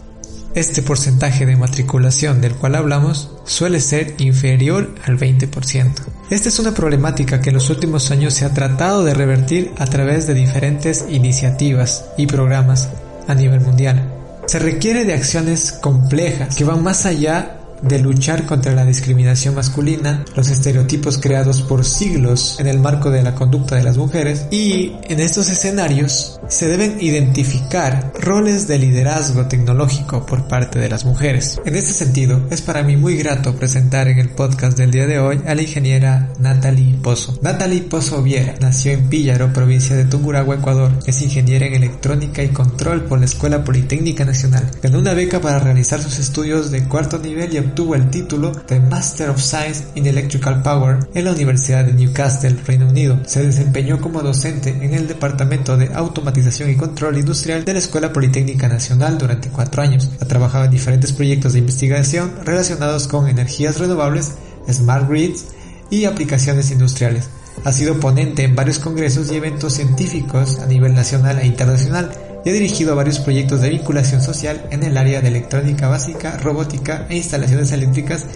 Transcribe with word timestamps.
Este 0.54 0.82
porcentaje 0.82 1.46
de 1.46 1.56
matriculación 1.56 2.42
del 2.42 2.54
cual 2.54 2.74
hablamos 2.74 3.30
suele 3.44 3.80
ser 3.80 4.14
inferior 4.18 4.94
al 5.06 5.18
20%. 5.18 5.90
Esta 6.28 6.48
es 6.50 6.58
una 6.58 6.74
problemática 6.74 7.40
que 7.40 7.48
en 7.48 7.54
los 7.54 7.70
últimos 7.70 8.10
años 8.10 8.34
se 8.34 8.44
ha 8.44 8.52
tratado 8.52 9.02
de 9.02 9.14
revertir 9.14 9.72
a 9.78 9.86
través 9.86 10.26
de 10.26 10.34
diferentes 10.34 11.06
iniciativas 11.08 12.04
y 12.18 12.26
programas 12.26 12.90
a 13.28 13.34
nivel 13.34 13.60
mundial. 13.60 14.12
Se 14.46 14.58
requiere 14.58 15.06
de 15.06 15.14
acciones 15.14 15.72
complejas 15.72 16.54
que 16.54 16.64
van 16.64 16.82
más 16.82 17.06
allá 17.06 17.61
de 17.82 17.98
luchar 17.98 18.46
contra 18.46 18.72
la 18.72 18.84
discriminación 18.84 19.54
masculina, 19.54 20.24
los 20.36 20.48
estereotipos 20.48 21.18
creados 21.18 21.62
por 21.62 21.84
siglos 21.84 22.56
en 22.58 22.66
el 22.66 22.78
marco 22.78 23.10
de 23.10 23.22
la 23.22 23.34
conducta 23.34 23.76
de 23.76 23.82
las 23.82 23.96
mujeres 23.96 24.46
y 24.50 24.92
en 25.04 25.20
estos 25.20 25.48
escenarios 25.50 26.40
se 26.48 26.68
deben 26.68 26.98
identificar 27.00 28.12
roles 28.20 28.68
de 28.68 28.78
liderazgo 28.78 29.46
tecnológico 29.46 30.26
por 30.26 30.48
parte 30.48 30.78
de 30.78 30.88
las 30.88 31.04
mujeres. 31.04 31.60
En 31.64 31.74
este 31.74 31.92
sentido, 31.92 32.42
es 32.50 32.62
para 32.62 32.82
mí 32.82 32.96
muy 32.96 33.16
grato 33.16 33.54
presentar 33.56 34.08
en 34.08 34.18
el 34.18 34.30
podcast 34.30 34.76
del 34.76 34.90
día 34.90 35.06
de 35.06 35.18
hoy 35.18 35.40
a 35.46 35.54
la 35.54 35.62
ingeniera 35.62 36.32
Natalie 36.38 36.94
Pozo. 37.02 37.38
Natalie 37.42 37.82
Pozo 37.82 38.22
Viera 38.22 38.54
nació 38.60 38.92
en 38.92 39.08
Píllaro, 39.08 39.52
provincia 39.52 39.96
de 39.96 40.04
Tungurahua, 40.04 40.56
Ecuador. 40.56 40.92
Es 41.06 41.22
ingeniera 41.22 41.66
en 41.66 41.74
electrónica 41.74 42.42
y 42.42 42.48
control 42.48 43.04
por 43.04 43.18
la 43.18 43.24
Escuela 43.24 43.64
Politécnica 43.64 44.24
Nacional. 44.24 44.70
Ganó 44.82 44.98
una 44.98 45.14
beca 45.14 45.40
para 45.40 45.58
realizar 45.58 46.00
sus 46.02 46.18
estudios 46.18 46.70
de 46.70 46.84
cuarto 46.84 47.18
nivel 47.18 47.52
y 47.54 47.58
obtuvo 47.72 47.94
el 47.94 48.10
título 48.10 48.52
de 48.68 48.80
Master 48.80 49.30
of 49.30 49.40
Science 49.40 49.84
in 49.94 50.06
Electrical 50.06 50.62
Power 50.62 51.08
en 51.14 51.24
la 51.24 51.32
Universidad 51.32 51.86
de 51.86 51.94
Newcastle, 51.94 52.54
Reino 52.66 52.86
Unido. 52.86 53.18
Se 53.24 53.42
desempeñó 53.42 53.98
como 53.98 54.20
docente 54.20 54.68
en 54.68 54.92
el 54.92 55.08
Departamento 55.08 55.78
de 55.78 55.90
Automatización 55.94 56.68
y 56.68 56.76
Control 56.76 57.16
Industrial 57.16 57.64
de 57.64 57.72
la 57.72 57.78
Escuela 57.78 58.12
Politécnica 58.12 58.68
Nacional 58.68 59.16
durante 59.16 59.48
cuatro 59.48 59.80
años. 59.80 60.10
Ha 60.20 60.26
trabajado 60.26 60.66
en 60.66 60.70
diferentes 60.70 61.12
proyectos 61.12 61.54
de 61.54 61.60
investigación 61.60 62.34
relacionados 62.44 63.08
con 63.08 63.26
energías 63.26 63.78
renovables, 63.78 64.32
smart 64.70 65.08
grids 65.08 65.46
y 65.88 66.04
aplicaciones 66.04 66.70
industriales. 66.72 67.30
Ha 67.64 67.72
sido 67.72 67.98
ponente 68.00 68.44
en 68.44 68.54
varios 68.54 68.80
congresos 68.80 69.32
y 69.32 69.36
eventos 69.36 69.72
científicos 69.72 70.58
a 70.58 70.66
nivel 70.66 70.94
nacional 70.94 71.38
e 71.38 71.46
internacional 71.46 72.10
y 72.44 72.50
ha 72.50 72.52
dirigido 72.52 72.96
varios 72.96 73.18
proyectos 73.18 73.60
de 73.60 73.70
vinculación 73.70 74.20
social 74.20 74.66
en 74.70 74.82
el 74.82 74.96
área 74.96 75.20
de 75.20 75.28
electrónica 75.28 75.88
básica, 75.88 76.38
robótica 76.38 77.06
e 77.08 77.16
instalaciones 77.16 77.72
eléctricas 77.72 78.26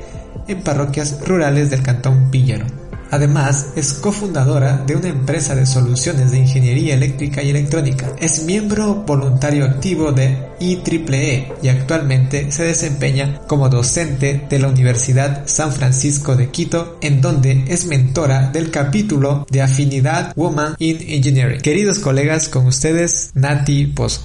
en 0.49 0.63
parroquias 0.63 1.21
rurales 1.27 1.71
del 1.71 1.83
cantón 1.83 2.31
Píllaro. 2.31 2.86
Además, 3.11 3.69
es 3.77 3.93
cofundadora 3.95 4.83
de 4.87 4.97
una 4.97 5.09
empresa 5.09 5.55
de 5.55 5.67
soluciones 5.67 6.31
de 6.31 6.39
ingeniería 6.39 6.95
eléctrica 6.95 7.43
y 7.43 7.51
electrónica. 7.51 8.13
Es 8.19 8.43
miembro 8.43 8.95
voluntario 9.07 9.65
activo 9.65 10.13
de 10.13 10.37
IEEE 10.59 11.53
y 11.63 11.69
actualmente 11.69 12.51
se 12.51 12.65
desempeña 12.65 13.41
como 13.47 13.69
docente 13.69 14.47
de 14.49 14.59
la 14.59 14.69
Universidad 14.69 15.43
San 15.47 15.73
Francisco 15.73 16.37
de 16.37 16.51
Quito, 16.51 16.99
en 17.01 17.21
donde 17.21 17.65
es 17.69 17.87
mentora 17.87 18.51
del 18.51 18.71
capítulo 18.71 19.47
de 19.51 19.63
afinidad 19.63 20.33
Woman 20.37 20.75
in 20.79 20.99
Engineering. 21.01 21.61
Queridos 21.61 21.99
colegas, 21.99 22.49
con 22.49 22.67
ustedes, 22.67 23.31
Nati 23.35 23.87
Pozo. 23.87 24.23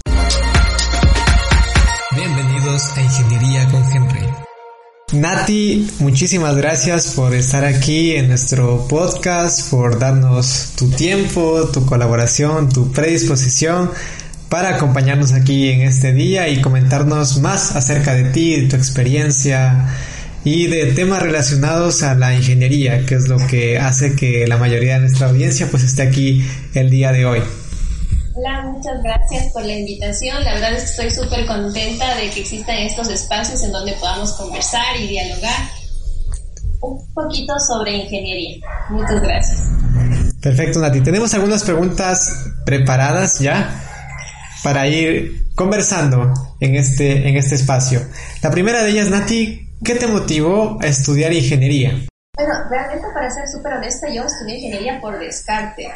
Bienvenidos 2.15 2.97
a 2.97 3.01
Ingeniería 3.01 3.67
con 3.69 3.83
Henry. 3.91 4.20
Nati, 5.13 5.89
muchísimas 5.99 6.55
gracias 6.55 7.07
por 7.07 7.35
estar 7.35 7.65
aquí 7.65 8.11
en 8.11 8.29
nuestro 8.29 8.87
podcast, 8.87 9.69
por 9.69 9.99
darnos 9.99 10.71
tu 10.77 10.89
tiempo, 10.89 11.69
tu 11.73 11.85
colaboración, 11.85 12.69
tu 12.69 12.93
predisposición 12.93 13.91
para 14.47 14.75
acompañarnos 14.75 15.33
aquí 15.33 15.67
en 15.67 15.81
este 15.81 16.13
día 16.13 16.47
y 16.47 16.61
comentarnos 16.61 17.41
más 17.41 17.75
acerca 17.75 18.13
de 18.13 18.23
ti, 18.31 18.61
de 18.61 18.69
tu 18.69 18.77
experiencia 18.77 19.93
y 20.45 20.67
de 20.67 20.93
temas 20.93 21.21
relacionados 21.21 22.03
a 22.03 22.15
la 22.15 22.33
ingeniería, 22.33 23.05
que 23.05 23.15
es 23.15 23.27
lo 23.27 23.35
que 23.47 23.79
hace 23.79 24.15
que 24.15 24.47
la 24.47 24.55
mayoría 24.55 24.93
de 24.93 25.01
nuestra 25.01 25.27
audiencia 25.27 25.67
pues 25.69 25.83
esté 25.83 26.03
aquí 26.03 26.45
el 26.73 26.89
día 26.89 27.11
de 27.11 27.25
hoy. 27.25 27.41
Hola, 28.33 28.61
muchas 28.63 29.03
gracias 29.03 29.51
por 29.51 29.65
la 29.65 29.73
invitación. 29.73 30.41
La 30.45 30.53
verdad 30.53 30.73
es 30.73 30.83
que 30.83 31.03
estoy 31.03 31.11
súper 31.11 31.45
contenta 31.45 32.15
de 32.15 32.29
que 32.29 32.41
existan 32.41 32.77
estos 32.77 33.09
espacios 33.09 33.61
en 33.63 33.73
donde 33.73 33.91
podamos 33.93 34.31
conversar 34.33 34.95
y 34.97 35.07
dialogar 35.07 35.53
un 36.81 37.13
poquito 37.13 37.53
sobre 37.59 37.97
ingeniería. 37.97 38.65
Muchas 38.89 39.21
gracias. 39.21 39.59
Perfecto, 40.41 40.79
Nati. 40.79 41.01
Tenemos 41.01 41.33
algunas 41.33 41.63
preguntas 41.63 42.47
preparadas 42.65 43.39
ya 43.39 43.69
para 44.63 44.87
ir 44.87 45.47
conversando 45.55 46.33
en 46.61 46.75
este, 46.75 47.27
en 47.27 47.35
este 47.35 47.55
espacio. 47.55 48.01
La 48.41 48.49
primera 48.49 48.81
de 48.81 48.91
ellas, 48.91 49.09
Nati, 49.09 49.69
¿qué 49.83 49.95
te 49.95 50.07
motivó 50.07 50.79
a 50.81 50.87
estudiar 50.87 51.33
ingeniería? 51.33 52.07
Bueno, 52.37 52.53
realmente 52.69 53.07
para 53.13 53.29
ser 53.29 53.43
súper 53.49 53.73
honesta, 53.73 54.07
yo 54.07 54.23
estudié 54.23 54.55
ingeniería 54.55 55.01
por 55.01 55.19
descarte. 55.19 55.89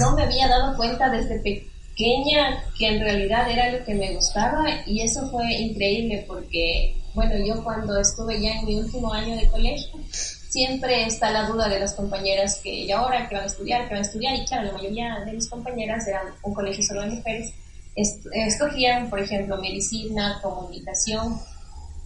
No 0.00 0.14
me 0.14 0.24
había 0.24 0.48
dado 0.48 0.76
cuenta 0.76 1.08
desde 1.08 1.38
pequeño 1.38 1.77
pequeña 1.98 2.62
que 2.78 2.86
en 2.86 3.00
realidad 3.00 3.50
era 3.50 3.72
lo 3.72 3.84
que 3.84 3.94
me 3.94 4.14
gustaba 4.14 4.64
y 4.86 5.02
eso 5.02 5.28
fue 5.30 5.52
increíble 5.52 6.24
porque, 6.28 6.96
bueno, 7.14 7.34
yo 7.44 7.62
cuando 7.64 7.98
estuve 8.00 8.40
ya 8.40 8.52
en 8.52 8.66
mi 8.66 8.76
último 8.76 9.12
año 9.12 9.36
de 9.36 9.48
colegio, 9.48 9.98
siempre 10.12 11.06
está 11.06 11.30
la 11.30 11.46
duda 11.46 11.68
de 11.68 11.80
las 11.80 11.94
compañeras 11.94 12.60
que 12.62 12.72
y 12.72 12.92
ahora 12.92 13.28
que 13.28 13.34
van 13.34 13.44
a 13.44 13.48
estudiar, 13.48 13.82
que 13.88 13.94
van 13.94 14.04
a 14.04 14.06
estudiar 14.06 14.36
y 14.36 14.44
claro, 14.44 14.66
la 14.66 14.72
mayoría 14.74 15.18
de 15.26 15.32
mis 15.32 15.48
compañeras 15.48 16.06
eran 16.06 16.26
un 16.42 16.54
colegio 16.54 16.84
solo 16.84 17.02
de 17.02 17.16
mujeres, 17.16 17.52
escogían, 17.96 19.10
por 19.10 19.18
ejemplo, 19.18 19.56
medicina, 19.56 20.38
comunicación. 20.40 21.40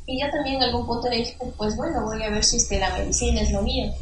Y 0.06 0.20
yo 0.20 0.30
también 0.30 0.56
en 0.56 0.62
algún 0.62 0.86
punto 0.86 1.08
le 1.10 1.18
dije, 1.18 1.36
pues 1.58 1.76
bueno, 1.76 2.02
voy 2.02 2.22
a 2.22 2.30
ver 2.30 2.42
si 2.42 2.56
es 2.56 2.70
la 2.70 2.96
medicina 2.96 3.42
es 3.42 3.52
lo 3.52 3.60
mío 3.60 3.92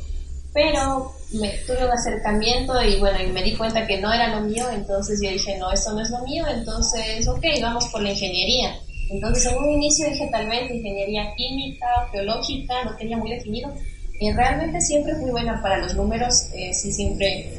pero 0.52 1.12
me, 1.32 1.48
tuve 1.66 1.84
un 1.84 1.92
acercamiento 1.92 2.82
y 2.82 2.98
bueno, 2.98 3.18
y 3.22 3.28
me 3.28 3.42
di 3.42 3.56
cuenta 3.56 3.86
que 3.86 4.00
no 4.00 4.12
era 4.12 4.40
lo 4.40 4.46
mío, 4.46 4.64
entonces 4.70 5.20
yo 5.22 5.30
dije, 5.30 5.56
no, 5.58 5.72
esto 5.72 5.92
no 5.92 6.02
es 6.02 6.10
lo 6.10 6.22
mío, 6.24 6.44
entonces, 6.48 7.26
ok, 7.28 7.44
vamos 7.62 7.86
por 7.88 8.02
la 8.02 8.10
ingeniería. 8.10 8.76
Entonces 9.10 9.46
en 9.46 9.58
un 9.58 9.70
inicio 9.70 10.08
dije 10.08 10.28
tal 10.30 10.48
vez 10.48 10.70
ingeniería 10.70 11.34
química, 11.36 11.86
geológica, 12.12 12.84
no 12.84 12.96
tenía 12.96 13.16
muy 13.16 13.30
definido. 13.30 13.72
Y 14.20 14.30
realmente 14.32 14.80
siempre 14.80 15.14
fui 15.16 15.30
buena 15.30 15.60
para 15.62 15.78
los 15.78 15.94
números, 15.94 16.46
eh, 16.54 16.72
sí, 16.74 16.92
siempre 16.92 17.50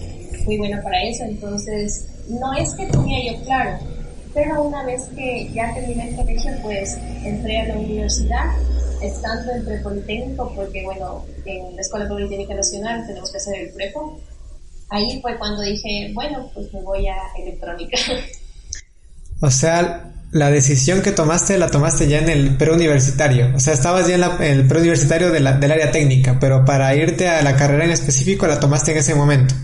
fui 0.46 0.58
buena 0.58 0.82
para 0.82 1.04
eso, 1.04 1.24
entonces 1.24 2.08
no 2.30 2.54
es 2.54 2.74
que 2.76 2.86
tenía 2.86 3.34
yo 3.34 3.44
claro, 3.44 3.80
pero 4.34 4.64
una 4.64 4.84
vez 4.86 5.04
que 5.16 5.50
ya 5.54 5.74
terminé 5.74 6.10
el 6.10 6.16
colegio, 6.16 6.52
pues 6.62 6.98
entré 7.24 7.62
a 7.62 7.68
la 7.68 7.80
universidad 7.80 8.46
estando 9.02 9.52
en 9.52 9.66
prepolitécnico, 9.66 10.54
porque 10.56 10.84
bueno, 10.84 11.26
en 11.46 11.76
la 11.76 11.82
Escuela 11.82 12.08
Politécnica 12.08 12.54
Nacional 12.54 13.06
tenemos 13.08 13.32
que 13.32 13.38
hacer 13.38 13.56
el 13.62 13.74
prepo, 13.74 14.20
ahí 14.90 15.20
fue 15.22 15.38
cuando 15.38 15.62
dije, 15.62 16.12
bueno, 16.14 16.50
pues 16.54 16.74
me 16.74 16.82
voy 16.82 17.08
a 17.08 17.16
electrónica. 17.38 17.98
O 19.44 19.50
sea, 19.50 20.14
la 20.30 20.52
decisión 20.52 21.02
que 21.02 21.12
tomaste 21.12 21.58
la 21.58 21.72
tomaste 21.72 22.08
ya 22.08 22.20
en 22.20 22.30
el 22.30 22.58
preuniversitario, 22.58 23.52
o 23.56 23.60
sea, 23.60 23.74
estabas 23.74 24.08
ya 24.08 24.14
en, 24.14 24.24
el 24.40 24.68
preuniversitario 24.68 25.32
de 25.32 25.40
la, 25.40 25.54
del 25.54 25.72
área 25.72 25.92
técnica, 25.92 26.38
pero 26.40 26.64
para 26.64 26.94
irte 26.94 27.28
a 27.28 27.42
la 27.42 27.56
carrera 27.56 27.86
en 27.86 27.90
específico 27.90 28.46
la 28.46 28.60
tomaste 28.60 28.92
en 28.92 29.00
ese 29.00 29.16
momento. 29.16 29.56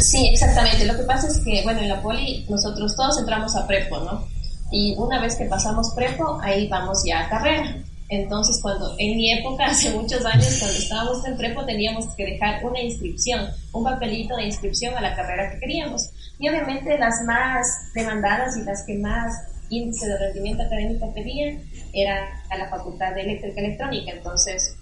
Sí, 0.00 0.30
exactamente. 0.32 0.86
Lo 0.86 0.96
que 0.96 1.02
pasa 1.02 1.28
es 1.28 1.38
que, 1.40 1.62
bueno, 1.62 1.80
en 1.80 1.88
la 1.90 2.00
poli 2.00 2.46
nosotros 2.48 2.96
todos 2.96 3.18
entramos 3.18 3.54
a 3.54 3.66
prepo, 3.66 3.98
¿no? 3.98 4.26
Y 4.72 4.94
una 4.96 5.20
vez 5.20 5.36
que 5.36 5.44
pasamos 5.44 5.92
prepo, 5.94 6.40
ahí 6.42 6.66
vamos 6.68 7.02
ya 7.04 7.20
a 7.20 7.28
carrera. 7.28 7.76
Entonces, 8.10 8.58
cuando 8.60 8.94
en 8.98 9.16
mi 9.16 9.32
época, 9.32 9.66
hace 9.68 9.90
muchos 9.90 10.24
años, 10.26 10.58
cuando 10.58 10.76
estábamos 10.76 11.24
en 11.24 11.36
prepo, 11.36 11.64
teníamos 11.64 12.06
que 12.16 12.24
dejar 12.24 12.64
una 12.64 12.80
inscripción, 12.80 13.48
un 13.72 13.84
papelito 13.84 14.36
de 14.36 14.46
inscripción 14.46 14.94
a 14.96 15.00
la 15.00 15.14
carrera 15.14 15.52
que 15.52 15.60
queríamos. 15.60 16.10
Y 16.38 16.48
obviamente 16.48 16.98
las 16.98 17.22
más 17.24 17.66
demandadas 17.94 18.56
y 18.56 18.64
las 18.64 18.84
que 18.84 18.98
más 18.98 19.32
índice 19.70 20.06
de 20.06 20.18
rendimiento 20.18 20.64
académico 20.64 21.14
pedían 21.14 21.62
era 21.92 22.28
a 22.50 22.58
la 22.58 22.68
Facultad 22.68 23.14
de 23.14 23.22
Eléctrica 23.22 23.60
Electrónica. 23.60 24.10
Entonces, 24.12 24.76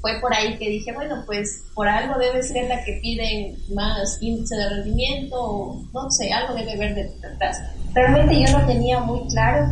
fue 0.00 0.20
por 0.20 0.32
ahí 0.32 0.56
que 0.58 0.68
dije, 0.68 0.92
bueno, 0.92 1.24
pues 1.26 1.64
por 1.74 1.88
algo 1.88 2.18
debe 2.20 2.40
ser 2.44 2.68
la 2.68 2.84
que 2.84 3.00
piden 3.02 3.56
más 3.74 4.18
índice 4.20 4.54
de 4.54 4.68
rendimiento, 4.68 5.36
o 5.40 5.82
no 5.92 6.10
sé, 6.10 6.32
algo 6.32 6.54
debe 6.54 6.74
haber 6.74 6.94
detrás. 6.94 7.58
Realmente 7.92 8.40
yo 8.40 8.56
no 8.56 8.64
tenía 8.66 9.00
muy 9.00 9.26
claro 9.28 9.66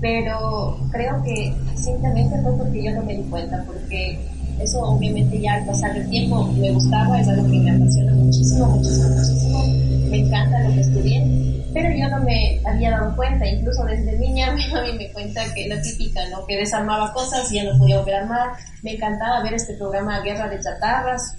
pero 0.00 0.78
creo 0.90 1.22
que 1.22 1.54
simplemente 1.74 2.40
fue 2.42 2.56
porque 2.56 2.84
yo 2.84 2.92
no 2.92 3.02
me 3.02 3.16
di 3.16 3.22
cuenta, 3.24 3.62
porque 3.66 4.18
eso 4.60 4.80
obviamente 4.82 5.40
ya 5.40 5.54
al 5.54 5.66
pasar 5.66 5.96
el 5.96 6.08
tiempo 6.08 6.44
me 6.52 6.70
gustaba, 6.72 7.20
es 7.20 7.28
algo 7.28 7.50
que 7.50 7.58
me 7.58 7.70
apasiona 7.70 8.12
muchísimo, 8.12 8.66
muchísimo, 8.66 9.08
muchísimo, 9.08 9.64
me 10.10 10.18
encanta 10.18 10.68
lo 10.68 10.74
que 10.74 10.80
estudié, 10.80 11.64
pero 11.72 11.88
yo 11.94 12.08
no 12.08 12.24
me 12.24 12.60
había 12.66 12.90
dado 12.90 13.14
cuenta, 13.16 13.46
incluso 13.46 13.84
desde 13.84 14.18
niña 14.18 14.52
mi 14.56 14.66
mami 14.72 14.92
me 14.98 15.12
cuenta 15.12 15.42
que 15.54 15.68
la 15.68 15.80
típica, 15.82 16.20
¿no? 16.30 16.46
Que 16.46 16.56
desarmaba 16.56 17.12
cosas 17.12 17.50
y 17.52 17.56
ya 17.56 17.64
no 17.64 17.78
podía 17.78 17.98
volver 17.98 18.14
a 18.14 18.20
armar, 18.20 18.48
me 18.82 18.94
encantaba 18.94 19.42
ver 19.42 19.54
este 19.54 19.74
programa 19.74 20.20
Guerra 20.20 20.48
de 20.48 20.60
Chatarras, 20.60 21.36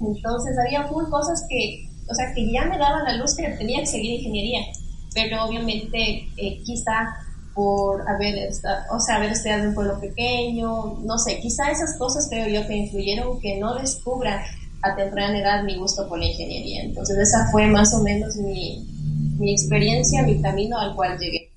entonces 0.00 0.56
había 0.58 0.84
full 0.84 1.04
cosas 1.10 1.44
que, 1.48 1.88
o 2.10 2.14
sea, 2.14 2.32
que 2.34 2.52
ya 2.52 2.66
me 2.66 2.76
daban 2.76 3.04
la 3.04 3.16
luz 3.16 3.34
que 3.34 3.48
tenía 3.56 3.80
que 3.80 3.86
seguir 3.86 4.20
ingeniería, 4.20 4.60
pero 5.14 5.44
obviamente 5.44 6.28
eh, 6.36 6.60
quizá 6.64 7.23
por 7.54 8.08
haber, 8.08 8.36
estado, 8.36 8.82
o 8.90 9.00
sea, 9.00 9.16
haber 9.16 9.30
estudiado 9.30 9.62
en 9.62 9.68
un 9.68 9.74
pueblo 9.74 10.00
pequeño, 10.00 10.98
no 11.04 11.18
sé, 11.18 11.38
quizá 11.40 11.70
esas 11.70 11.96
cosas 11.96 12.26
creo 12.28 12.48
yo 12.48 12.66
que 12.66 12.76
influyeron 12.76 13.40
que 13.40 13.58
no 13.58 13.74
descubra 13.76 14.44
a 14.82 14.96
temprana 14.96 15.38
edad 15.38 15.62
mi 15.62 15.76
gusto 15.76 16.08
por 16.08 16.18
la 16.18 16.26
ingeniería. 16.26 16.82
Entonces 16.82 17.16
esa 17.16 17.48
fue 17.50 17.66
más 17.66 17.94
o 17.94 18.02
menos 18.02 18.36
mi, 18.36 18.84
mi 19.38 19.52
experiencia, 19.52 20.22
mi 20.22 20.42
camino 20.42 20.78
al 20.78 20.94
cual 20.94 21.18
llegué. 21.18 21.50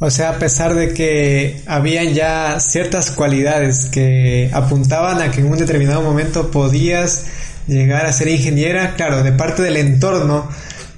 O 0.00 0.10
sea, 0.10 0.30
a 0.30 0.38
pesar 0.38 0.74
de 0.74 0.94
que 0.94 1.62
habían 1.66 2.14
ya 2.14 2.58
ciertas 2.58 3.10
cualidades 3.10 3.86
que 3.86 4.50
apuntaban 4.52 5.20
a 5.20 5.30
que 5.30 5.40
en 5.40 5.50
un 5.50 5.58
determinado 5.58 6.00
momento 6.02 6.50
podías 6.50 7.26
llegar 7.66 8.06
a 8.06 8.12
ser 8.12 8.28
ingeniera, 8.28 8.94
claro, 8.94 9.22
de 9.22 9.32
parte 9.32 9.62
del 9.62 9.76
entorno 9.76 10.48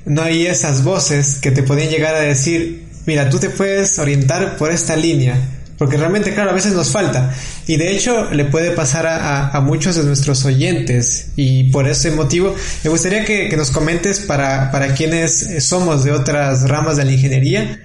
no 0.04 0.22
hay 0.22 0.46
esas 0.46 0.84
voces 0.84 1.38
que 1.40 1.50
te 1.50 1.62
podían 1.62 1.90
llegar 1.90 2.14
a 2.14 2.20
decir, 2.20 2.81
mira, 3.06 3.28
tú 3.30 3.38
te 3.38 3.50
puedes 3.50 3.98
orientar 3.98 4.56
por 4.56 4.70
esta 4.70 4.96
línea, 4.96 5.36
porque 5.78 5.96
realmente, 5.96 6.32
claro, 6.34 6.50
a 6.50 6.54
veces 6.54 6.74
nos 6.74 6.90
falta. 6.90 7.34
Y 7.66 7.76
de 7.76 7.92
hecho 7.92 8.30
le 8.32 8.44
puede 8.44 8.70
pasar 8.70 9.06
a, 9.06 9.60
muchos 9.60 9.96
de 9.96 10.04
nuestros 10.04 10.44
oyentes. 10.44 11.28
Y 11.36 11.70
por 11.70 11.88
ese 11.88 12.10
motivo, 12.12 12.54
me 12.84 12.90
gustaría 12.90 13.24
que, 13.24 13.54
nos 13.56 13.70
comentes 13.70 14.20
para, 14.20 14.70
para 14.70 14.94
quienes 14.94 15.64
somos 15.64 16.04
de 16.04 16.12
otras 16.12 16.68
ramas 16.68 16.96
de 16.96 17.04
la 17.04 17.12
ingeniería, 17.12 17.80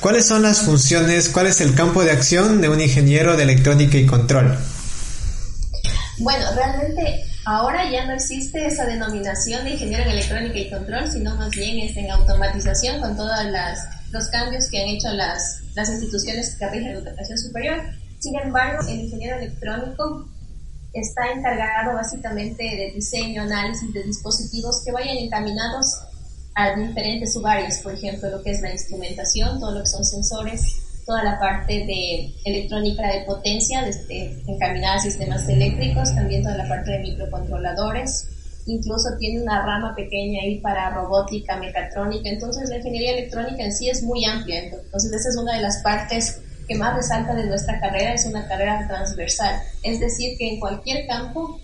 cuáles 0.00 0.26
son 0.26 0.42
las 0.42 0.62
funciones, 0.62 1.28
cuál 1.28 1.46
es 1.46 1.60
el 1.60 1.74
campo 1.74 2.02
de 2.02 2.10
acción 2.10 2.60
de 2.60 2.68
un 2.68 2.80
ingeniero 2.80 3.36
de 3.36 3.44
electrónica 3.44 3.96
y 3.96 4.06
control. 4.06 4.58
Bueno, 6.18 6.46
realmente 6.54 7.22
ahora 7.44 7.90
ya 7.90 8.06
no 8.06 8.14
existe 8.14 8.66
esa 8.66 8.86
denominación 8.86 9.64
de 9.64 9.72
ingeniero 9.72 10.02
en 10.04 10.10
electrónica 10.10 10.58
y 10.58 10.70
control, 10.70 11.12
sino 11.12 11.36
más 11.36 11.50
bien 11.50 11.78
es 11.78 11.96
en 11.96 12.10
automatización 12.10 13.00
con 13.00 13.16
todas 13.16 13.46
las 13.46 13.78
los 14.16 14.28
cambios 14.28 14.68
que 14.70 14.82
han 14.82 14.88
hecho 14.88 15.08
las, 15.12 15.62
las 15.74 15.88
instituciones 15.90 16.56
que 16.56 16.68
rigen 16.68 16.94
la 16.94 17.00
educación 17.00 17.38
superior. 17.38 17.82
Sin 18.18 18.38
embargo, 18.38 18.82
el 18.88 19.00
ingeniero 19.00 19.36
electrónico 19.36 20.26
está 20.92 21.30
encargado 21.30 21.94
básicamente 21.94 22.62
de 22.62 22.92
diseño, 22.94 23.42
análisis 23.42 23.92
de 23.92 24.02
dispositivos 24.02 24.82
que 24.84 24.92
vayan 24.92 25.16
encaminados 25.18 25.86
a 26.54 26.74
diferentes 26.74 27.34
subáreas, 27.34 27.78
por 27.80 27.92
ejemplo, 27.92 28.30
lo 28.30 28.42
que 28.42 28.52
es 28.52 28.62
la 28.62 28.72
instrumentación, 28.72 29.60
todo 29.60 29.72
lo 29.72 29.80
que 29.80 29.90
son 29.90 30.04
sensores, 30.04 30.62
toda 31.04 31.22
la 31.22 31.38
parte 31.38 31.84
de 31.84 32.32
electrónica 32.44 33.06
de 33.06 33.24
potencia, 33.26 33.82
desde, 33.82 34.42
encaminada 34.48 34.96
a 34.96 34.98
sistemas 34.98 35.46
eléctricos, 35.48 36.14
también 36.14 36.42
toda 36.42 36.56
la 36.56 36.68
parte 36.68 36.92
de 36.92 36.98
microcontroladores, 37.00 38.28
incluso 38.66 39.16
tiene 39.18 39.42
una 39.42 39.64
rama 39.64 39.94
pequeña 39.94 40.42
ahí 40.42 40.60
para 40.60 40.90
robótica, 40.90 41.56
mecatrónica, 41.56 42.28
entonces 42.28 42.68
la 42.68 42.78
ingeniería 42.78 43.12
electrónica 43.12 43.64
en 43.64 43.72
sí 43.72 43.88
es 43.88 44.02
muy 44.02 44.24
amplia, 44.24 44.64
entonces 44.64 45.12
esa 45.12 45.28
es 45.28 45.36
una 45.36 45.54
de 45.54 45.62
las 45.62 45.82
partes 45.82 46.40
que 46.66 46.74
más 46.74 46.96
resalta 46.96 47.34
de 47.34 47.46
nuestra 47.46 47.78
carrera, 47.80 48.12
es 48.12 48.26
una 48.26 48.46
carrera 48.48 48.86
transversal, 48.88 49.60
es 49.82 50.00
decir, 50.00 50.36
que 50.36 50.54
en 50.54 50.60
cualquier 50.60 51.06
campo 51.06 51.60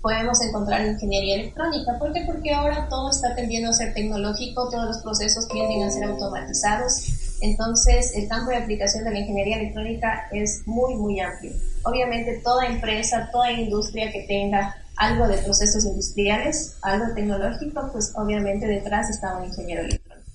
podemos 0.00 0.40
encontrar 0.40 0.86
ingeniería 0.86 1.34
electrónica. 1.34 1.98
¿Por 1.98 2.12
qué? 2.12 2.22
Porque 2.24 2.54
ahora 2.54 2.86
todo 2.88 3.10
está 3.10 3.34
tendiendo 3.34 3.70
a 3.70 3.72
ser 3.72 3.92
tecnológico, 3.94 4.70
todos 4.70 4.86
los 4.86 4.98
procesos 4.98 5.48
tienden 5.48 5.82
a 5.82 5.90
ser 5.90 6.04
automatizados, 6.04 7.38
entonces 7.42 8.12
el 8.16 8.28
campo 8.28 8.50
de 8.50 8.56
aplicación 8.56 9.04
de 9.04 9.10
la 9.10 9.18
ingeniería 9.18 9.58
electrónica 9.58 10.28
es 10.32 10.62
muy, 10.66 10.94
muy 10.94 11.20
amplio. 11.20 11.52
Obviamente 11.84 12.40
toda 12.42 12.66
empresa, 12.66 13.28
toda 13.32 13.52
industria 13.52 14.10
que 14.10 14.24
tenga 14.26 14.74
algo 14.98 15.28
de 15.28 15.38
procesos 15.38 15.84
industriales, 15.84 16.76
algo 16.82 17.06
tecnológico, 17.14 17.88
pues 17.92 18.12
obviamente 18.14 18.66
detrás 18.66 19.08
está 19.10 19.36
un 19.36 19.44
ingeniero 19.44 19.82
electrónico. 19.82 20.30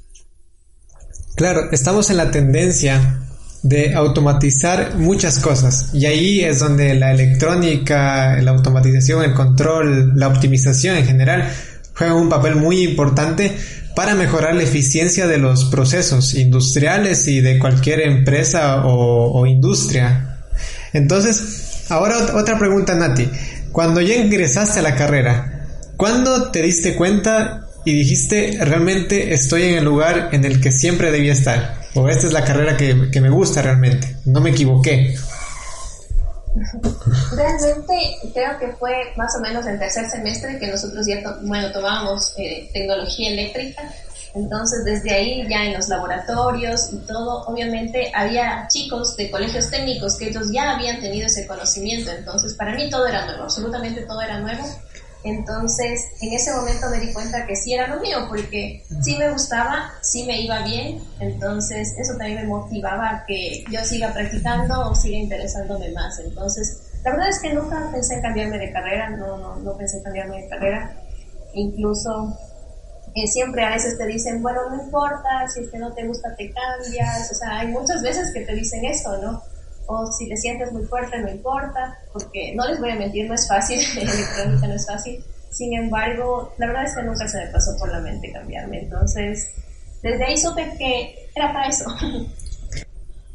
Claro, 1.36 1.72
estamos 1.72 2.10
en 2.10 2.18
la 2.18 2.32
tendencia 2.32 3.20
de 3.62 3.94
automatizar 3.94 4.96
muchas 4.96 5.40
cosas 5.40 5.90
y 5.94 6.06
ahí 6.06 6.44
es 6.44 6.60
donde 6.60 6.94
la 6.96 7.12
electrónica, 7.12 8.42
la 8.42 8.52
automatización, 8.52 9.24
el 9.24 9.34
control, 9.34 10.14
la 10.16 10.28
optimización 10.28 10.98
en 10.98 11.06
general 11.06 11.50
juegan 11.96 12.18
un 12.18 12.30
papel 12.30 12.56
muy 12.56 12.84
importante 12.84 13.56
para 13.96 14.16
mejorar 14.16 14.56
la 14.56 14.64
eficiencia 14.64 15.28
de 15.28 15.38
los 15.38 15.66
procesos 15.66 16.34
industriales 16.34 17.28
y 17.28 17.42
de 17.42 17.60
cualquier 17.60 18.02
empresa 18.02 18.86
o, 18.86 19.40
o 19.40 19.46
industria. 19.46 20.40
Entonces, 20.94 21.86
ahora 21.90 22.36
otra 22.36 22.58
pregunta, 22.58 22.96
Nati. 22.96 23.30
Cuando 23.74 24.02
ya 24.02 24.14
ingresaste 24.14 24.80
a 24.80 24.84
la 24.84 24.96
carrera, 24.96 25.66
¿cuándo 25.98 26.52
te 26.52 26.62
diste 26.62 26.96
cuenta 26.96 27.68
y 27.84 27.96
dijiste 27.96 28.56
realmente 28.62 29.34
estoy 29.34 29.64
en 29.64 29.80
el 29.80 29.84
lugar 29.84 30.30
en 30.32 30.46
el 30.46 30.62
que 30.62 30.72
siempre 30.72 31.12
debía 31.12 31.34
estar? 31.34 31.82
O 31.96 32.08
esta 32.08 32.28
es 32.28 32.34
la 32.34 32.46
carrera 32.46 32.78
que, 32.78 32.94
me 32.94 33.30
gusta 33.32 33.64
realmente, 33.64 34.16
no 34.26 34.42
me 34.42 34.52
equivoqué. 34.52 35.16
Realmente 37.36 37.94
creo 38.32 38.60
que 38.60 38.68
fue 38.78 38.94
más 39.18 39.36
o 39.40 39.42
menos 39.42 39.66
en 39.66 39.80
tercer 39.80 40.08
semestre 40.08 40.60
que 40.60 40.68
nosotros 40.68 41.08
ya 41.08 41.40
bueno, 41.42 41.72
tomábamos 41.72 42.32
eh, 42.38 42.70
tecnología 42.72 43.32
eléctrica 43.32 43.92
entonces, 44.36 44.84
desde 44.84 45.14
ahí 45.14 45.48
ya 45.48 45.66
en 45.66 45.74
los 45.74 45.90
laboratorios 45.90 46.92
y 46.92 46.98
todo, 47.06 47.44
obviamente 47.44 48.12
había 48.16 48.68
chicos 48.68 49.16
de 49.16 49.30
colegios 49.30 49.70
técnicos 49.70 50.18
que 50.18 50.30
ellos 50.30 50.52
ya 50.52 50.72
habían 50.72 51.00
tenido 51.02 51.28
ese 51.28 51.46
conocimiento. 51.46 52.10
Entonces, 52.12 52.56
para 52.56 52.74
mí 52.74 52.90
todo 52.90 53.06
era 53.08 53.26
nuevo, 53.28 53.44
absolutamente 53.44 54.02
todo 54.02 54.22
era 54.22 54.40
nuevo. 54.40 54.64
Entonces, 55.24 56.02
en 56.22 56.34
ese 56.34 56.52
momento 56.52 56.90
me 56.90 57.00
di 57.00 57.14
cuenta 57.14 57.46
que 57.46 57.56
sí 57.56 57.74
era 57.74 57.88
lo 57.88 58.02
mío, 58.02 58.26
porque 58.28 58.84
sí 59.02 59.16
me 59.18 59.32
gustaba, 59.32 59.92
sí 60.02 60.24
me 60.26 60.42
iba 60.42 60.64
bien. 60.64 61.00
Entonces, 61.20 61.94
eso 61.98 62.18
también 62.18 62.42
me 62.42 62.48
motivaba 62.48 63.10
a 63.10 63.26
que 63.26 63.64
yo 63.72 63.86
siga 63.86 64.14
practicando 64.14 64.90
o 64.90 64.96
siga 64.96 65.18
interesándome 65.18 65.92
más. 65.92 66.20
Entonces, 66.20 66.82
la 67.06 67.12
verdad 67.12 67.30
es 67.30 67.40
que 67.40 67.54
nunca 67.54 67.88
pensé 67.92 68.16
en 68.16 68.22
cambiarme 68.22 68.58
de 68.58 68.74
carrera, 68.74 69.12
no, 69.12 69.38
no, 69.38 69.56
no 69.58 69.78
pensé 69.78 69.98
en 69.98 70.04
cambiarme 70.04 70.42
de 70.42 70.50
carrera. 70.50 70.96
Incluso 71.54 72.36
siempre 73.28 73.64
a 73.64 73.70
veces 73.70 73.98
te 73.98 74.06
dicen, 74.06 74.42
bueno, 74.42 74.70
no 74.70 74.84
importa, 74.84 75.48
si 75.54 75.62
es 75.62 75.70
que 75.70 75.78
no 75.78 75.94
te 75.94 76.06
gusta 76.06 76.36
te 76.36 76.52
cambias, 76.52 77.32
o 77.32 77.36
sea, 77.36 77.60
hay 77.60 77.68
muchas 77.68 78.02
veces 78.02 78.32
que 78.34 78.42
te 78.42 78.56
dicen 78.56 78.84
eso, 78.86 79.16
¿no? 79.18 79.42
O 79.88 80.06
si 80.12 80.28
te 80.28 80.38
sientes 80.38 80.72
muy 80.72 80.84
fuerte, 80.86 81.20
no 81.20 81.30
importa, 81.30 81.98
porque 82.12 82.54
no 82.56 82.68
les 82.68 82.80
voy 82.80 82.92
a 82.92 82.96
mentir, 82.96 83.28
no 83.28 83.36
es 83.36 83.48
fácil, 83.48 83.80
electrónica 83.98 84.68
no 84.68 84.74
es 84.74 84.86
fácil, 84.86 85.24
sin 85.52 85.74
embargo, 85.78 86.54
la 86.58 86.68
verdad 86.68 86.86
es 86.86 86.96
que 86.96 87.04
nunca 87.04 87.28
se 87.28 87.38
me 87.38 87.52
pasó 87.52 87.78
por 87.78 87.92
la 87.92 88.00
mente 88.00 88.32
cambiarme, 88.32 88.80
entonces, 88.80 89.48
desde 90.02 90.26
ahí 90.26 90.38
supe 90.38 90.74
que 90.78 91.30
era 91.36 91.54
para 91.54 91.68
eso. 91.68 91.86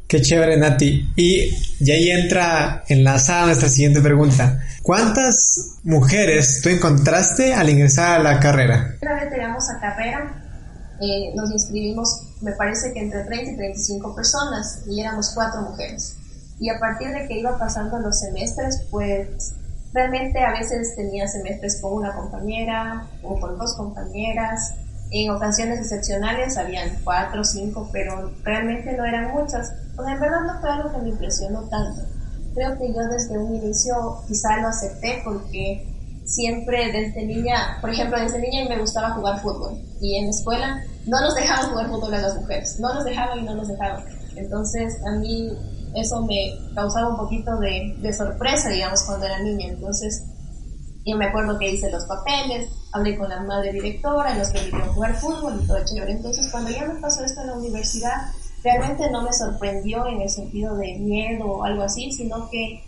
Qué 0.09 0.23
chévere, 0.23 0.57
Nati. 0.57 1.13
Y, 1.17 1.55
y 1.81 1.91
ahí 1.91 2.11
entra 2.11 2.83
enlazada 2.89 3.45
nuestra 3.47 3.69
siguiente 3.69 4.01
pregunta. 4.01 4.59
¿Cuántas 4.83 5.81
mujeres 5.85 6.61
tú 6.63 6.71
encontraste 6.71 7.53
al 7.53 7.69
ingresar 7.69 8.19
a 8.19 8.23
la 8.23 8.41
carrera? 8.41 8.97
Una 9.03 9.15
vez 9.17 9.31
llegamos 9.31 9.69
a 9.69 9.79
carrera, 9.79 10.97
eh, 10.99 11.35
nos 11.37 11.51
inscribimos, 11.51 12.23
me 12.41 12.53
parece 12.53 12.95
que 12.95 13.01
entre 13.01 13.23
30 13.25 13.51
y 13.51 13.57
35 13.57 14.15
personas, 14.17 14.81
y 14.89 14.99
éramos 14.99 15.31
cuatro 15.35 15.61
mujeres. 15.61 16.17
Y 16.59 16.71
a 16.71 16.79
partir 16.81 17.09
de 17.09 17.29
que 17.29 17.41
iba 17.41 17.59
pasando 17.59 17.99
los 17.99 18.19
semestres, 18.19 18.85
pues 18.91 19.53
realmente 19.93 20.39
a 20.43 20.53
veces 20.53 20.97
tenía 20.97 21.29
semestres 21.29 21.83
con 21.83 21.93
una 21.93 22.15
compañera 22.15 23.07
o 23.23 23.39
con 23.39 23.59
dos 23.59 23.75
compañeras. 23.77 24.73
En 25.11 25.31
ocasiones 25.31 25.81
excepcionales 25.81 26.57
habían 26.59 26.99
cuatro 27.03 27.41
o 27.41 27.45
cinco, 27.45 27.89
pero 27.93 28.33
realmente 28.45 28.97
no 28.97 29.05
eran 29.05 29.31
muchas. 29.33 29.73
O 29.97 30.05
sea, 30.05 30.15
en 30.15 30.21
verdad 30.21 30.41
no 30.47 30.61
fue 30.61 30.71
algo 30.71 30.93
que 30.93 30.99
me 30.99 31.09
impresionó 31.11 31.69
tanto 31.69 32.03
creo 32.59 32.77
que 32.77 32.89
yo 32.89 33.01
desde 33.09 33.39
un 33.39 33.55
inicio 33.55 33.95
quizá 34.27 34.61
lo 34.61 34.69
acepté 34.69 35.23
porque 35.25 35.87
siempre 36.25 36.93
desde 36.93 37.25
niña, 37.25 37.79
por 37.81 37.91
ejemplo, 37.91 38.19
desde 38.19 38.41
niña 38.41 38.69
me 38.69 38.81
gustaba 38.81 39.15
jugar 39.15 39.41
fútbol 39.41 39.81
y 40.01 40.19
en 40.19 40.25
la 40.25 40.31
escuela 40.31 40.83
no 41.07 41.21
nos 41.21 41.35
dejaban 41.35 41.71
jugar 41.71 41.89
fútbol 41.89 42.15
a 42.15 42.19
las 42.19 42.35
mujeres, 42.37 42.79
no 42.81 42.93
nos 42.95 43.05
dejaban 43.05 43.39
y 43.39 43.43
no 43.43 43.55
nos 43.55 43.69
dejaban. 43.69 44.05
Entonces 44.37 44.95
a 45.07 45.19
mí 45.19 45.51
eso 45.95 46.27
me 46.27 46.75
causaba 46.75 47.11
un 47.11 47.17
poquito 47.17 47.57
de, 47.59 47.97
de 48.01 48.13
sorpresa, 48.13 48.69
digamos, 48.69 49.05
cuando 49.05 49.27
era 49.27 49.43
niña. 49.43 49.69
Entonces 49.69 50.25
yo 51.11 51.17
me 51.17 51.27
acuerdo 51.27 51.59
que 51.59 51.71
hice 51.71 51.91
los 51.91 52.05
papeles, 52.05 52.69
hablé 52.93 53.17
con 53.17 53.29
la 53.29 53.41
madre 53.41 53.73
directora, 53.73 54.35
nos 54.35 54.49
permitieron 54.51 54.89
jugar 54.91 55.15
fútbol 55.17 55.61
y 55.63 55.67
todo 55.67 55.85
chévere. 55.85 56.13
Entonces 56.13 56.49
cuando 56.51 56.71
ya 56.71 56.87
me 56.87 57.01
pasó 57.01 57.25
esto 57.25 57.41
en 57.41 57.47
la 57.49 57.55
universidad, 57.55 58.33
realmente 58.63 59.11
no 59.11 59.23
me 59.23 59.33
sorprendió 59.33 60.07
en 60.07 60.23
el 60.23 60.29
sentido 60.29 60.77
de 60.77 60.99
miedo 60.99 61.47
o 61.47 61.65
algo 61.65 61.83
así, 61.83 62.11
sino 62.13 62.49
que 62.51 62.83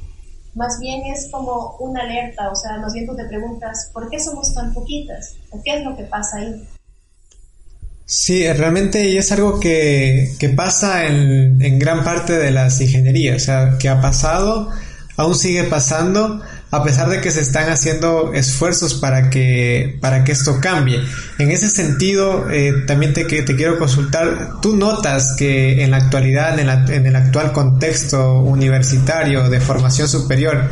más 0.55 0.79
bien 0.81 1.03
es 1.07 1.29
como 1.31 1.77
una 1.79 2.03
alerta, 2.03 2.50
o 2.50 2.57
sea, 2.57 2.77
más 2.79 2.93
bien 2.93 3.07
tú 3.07 3.15
te 3.15 3.25
preguntas, 3.25 3.91
¿por 3.93 4.11
qué 4.11 4.19
somos 4.19 4.53
tan 4.55 4.75
poquitas? 4.75 5.37
¿O 5.50 5.62
qué 5.62 5.77
es 5.77 5.85
lo 5.85 5.97
que 5.97 6.05
pasa 6.05 6.39
ahí? 6.39 6.69
Sí, 8.05 8.45
realmente 8.53 9.17
es 9.17 9.31
algo 9.31 9.61
que, 9.61 10.33
que 10.41 10.49
pasa 10.49 11.07
en, 11.07 11.79
gran 11.79 12.03
parte 12.03 12.37
de 12.37 12.50
las 12.50 12.81
ingenierías, 12.81 13.43
o 13.43 13.45
sea, 13.45 13.79
que 13.79 13.89
ha 13.89 14.00
pasado, 14.00 14.69
aún 15.17 15.37
sigue 15.37 15.62
pasando, 15.65 16.41
a 16.73 16.85
pesar 16.85 17.09
de 17.09 17.21
que 17.21 17.31
se 17.31 17.41
están 17.41 17.69
haciendo 17.69 18.33
esfuerzos 18.33 18.95
para 18.95 19.29
que, 19.29 19.99
para 20.00 20.23
que 20.23 20.33
esto 20.33 20.59
cambie. 20.61 21.00
En 21.39 21.50
ese 21.50 21.69
sentido, 21.69 22.49
eh, 22.50 22.73
también 22.87 23.12
te, 23.12 23.25
te 23.25 23.57
quiero 23.57 23.79
consultar, 23.79 24.61
¿tú 24.62 24.77
notas 24.77 25.35
que 25.37 25.83
en 25.83 25.91
la 25.91 25.97
actualidad, 25.97 26.59
en, 26.59 26.69
en 26.69 27.07
el 27.07 27.17
actual 27.17 27.53
contexto 27.53 28.41
universitario 28.41 29.50
de 29.50 29.61
formación 29.61 30.09
superior, 30.09 30.71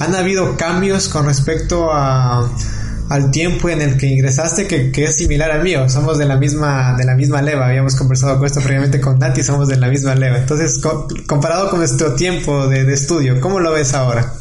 han 0.00 0.14
habido 0.14 0.56
cambios 0.56 1.08
con 1.08 1.26
respecto 1.26 1.90
a, 1.92 2.50
al 3.08 3.30
tiempo 3.30 3.68
en 3.68 3.80
el 3.82 3.96
que 3.96 4.06
ingresaste 4.06 4.66
que, 4.66 4.90
que, 4.90 5.04
es 5.04 5.16
similar 5.16 5.50
al 5.50 5.62
mío. 5.62 5.88
Somos 5.88 6.18
de 6.18 6.26
la 6.26 6.36
misma, 6.36 6.94
de 6.96 7.04
la 7.04 7.14
misma 7.14 7.42
leva. 7.42 7.66
Habíamos 7.66 7.94
conversado 7.94 8.38
con 8.38 8.46
esto 8.46 8.60
previamente 8.60 9.00
con 9.00 9.18
Nati, 9.18 9.42
somos 9.42 9.68
de 9.68 9.76
la 9.76 9.88
misma 9.88 10.14
leva. 10.14 10.38
Entonces, 10.38 10.80
comparado 11.26 11.70
con 11.70 11.80
nuestro 11.80 12.14
tiempo 12.14 12.68
de, 12.68 12.84
de, 12.84 12.94
estudio, 12.94 13.40
¿cómo 13.40 13.60
lo 13.60 13.72
ves 13.72 13.94
ahora? 13.94 14.32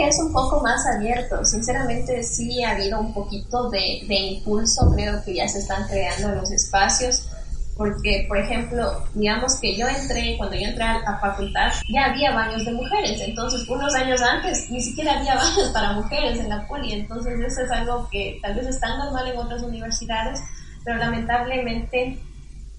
Que 0.00 0.08
es 0.08 0.18
un 0.18 0.32
poco 0.32 0.62
más 0.62 0.80
abierto. 0.86 1.44
Sinceramente 1.44 2.22
sí 2.22 2.64
ha 2.64 2.70
habido 2.70 2.98
un 3.00 3.12
poquito 3.12 3.68
de, 3.68 4.02
de 4.08 4.14
impulso. 4.14 4.90
Creo 4.94 5.22
que 5.22 5.34
ya 5.34 5.46
se 5.46 5.58
están 5.58 5.86
creando 5.88 6.34
los 6.36 6.50
espacios. 6.50 7.28
Porque, 7.76 8.24
por 8.26 8.38
ejemplo, 8.38 9.04
digamos 9.12 9.58
que 9.60 9.76
yo 9.76 9.86
entré, 9.88 10.38
cuando 10.38 10.56
yo 10.56 10.68
entré 10.68 10.84
a 10.84 11.18
facultad, 11.20 11.70
ya 11.92 12.06
había 12.06 12.34
baños 12.34 12.64
de 12.64 12.72
mujeres. 12.72 13.20
Entonces, 13.20 13.68
unos 13.68 13.94
años 13.94 14.22
antes, 14.22 14.70
ni 14.70 14.80
siquiera 14.80 15.18
había 15.18 15.34
baños 15.36 15.68
para 15.74 15.92
mujeres 15.92 16.38
en 16.38 16.48
la 16.48 16.66
poli. 16.66 16.94
Entonces, 16.94 17.38
eso 17.38 17.60
es 17.60 17.70
algo 17.70 18.08
que 18.10 18.38
tal 18.40 18.54
vez 18.54 18.68
es 18.68 18.80
tan 18.80 18.96
normal 18.98 19.28
en 19.28 19.38
otras 19.38 19.62
universidades, 19.62 20.40
pero 20.82 20.96
lamentablemente 20.96 22.18